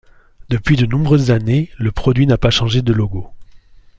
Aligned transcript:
Depuis 0.49 0.77
de 0.77 0.87
nombreuses 0.87 1.29
années, 1.29 1.69
le 1.77 1.91
produit 1.91 2.25
n'a 2.25 2.39
pas 2.39 2.49
changé 2.49 2.81
de 2.81 2.91
logo. 2.91 3.29